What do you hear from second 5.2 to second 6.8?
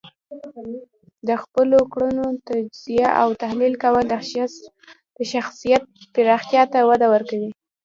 شخصیت پراختیا ته